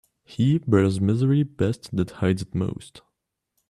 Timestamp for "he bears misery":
0.23-1.43